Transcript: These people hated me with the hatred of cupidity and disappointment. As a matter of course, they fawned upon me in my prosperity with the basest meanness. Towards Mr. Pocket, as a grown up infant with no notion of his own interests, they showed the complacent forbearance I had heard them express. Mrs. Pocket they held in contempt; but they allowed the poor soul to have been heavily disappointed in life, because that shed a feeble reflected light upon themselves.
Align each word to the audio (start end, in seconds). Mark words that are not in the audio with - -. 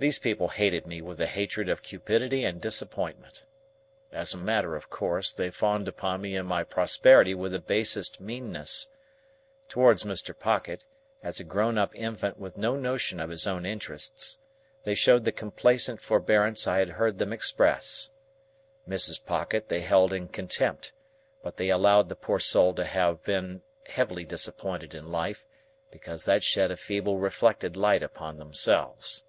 These 0.00 0.18
people 0.18 0.48
hated 0.48 0.88
me 0.88 1.00
with 1.02 1.18
the 1.18 1.26
hatred 1.28 1.68
of 1.68 1.84
cupidity 1.84 2.44
and 2.44 2.60
disappointment. 2.60 3.44
As 4.10 4.34
a 4.34 4.38
matter 4.38 4.74
of 4.74 4.90
course, 4.90 5.30
they 5.30 5.50
fawned 5.50 5.86
upon 5.86 6.20
me 6.20 6.34
in 6.34 6.46
my 6.46 6.64
prosperity 6.64 7.32
with 7.32 7.52
the 7.52 7.60
basest 7.60 8.20
meanness. 8.20 8.88
Towards 9.68 10.02
Mr. 10.02 10.36
Pocket, 10.36 10.84
as 11.22 11.38
a 11.38 11.44
grown 11.44 11.78
up 11.78 11.94
infant 11.94 12.40
with 12.40 12.56
no 12.56 12.74
notion 12.74 13.20
of 13.20 13.30
his 13.30 13.46
own 13.46 13.64
interests, 13.64 14.40
they 14.82 14.96
showed 14.96 15.24
the 15.24 15.30
complacent 15.30 16.00
forbearance 16.00 16.66
I 16.66 16.78
had 16.80 16.88
heard 16.88 17.18
them 17.20 17.32
express. 17.32 18.10
Mrs. 18.88 19.24
Pocket 19.24 19.68
they 19.68 19.78
held 19.80 20.12
in 20.12 20.26
contempt; 20.26 20.92
but 21.40 21.56
they 21.56 21.68
allowed 21.68 22.08
the 22.08 22.16
poor 22.16 22.40
soul 22.40 22.74
to 22.74 22.84
have 22.84 23.22
been 23.22 23.62
heavily 23.86 24.24
disappointed 24.24 24.92
in 24.92 25.12
life, 25.12 25.46
because 25.92 26.24
that 26.24 26.42
shed 26.42 26.72
a 26.72 26.76
feeble 26.76 27.18
reflected 27.18 27.76
light 27.76 28.02
upon 28.02 28.38
themselves. 28.38 29.22